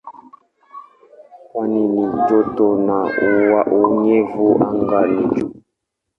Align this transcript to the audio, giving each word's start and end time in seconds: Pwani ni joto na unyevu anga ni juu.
Pwani 1.51 1.83
ni 1.93 2.05
joto 2.29 2.67
na 2.87 2.97
unyevu 3.79 4.47
anga 4.69 4.99
ni 5.13 5.23
juu. 5.33 5.53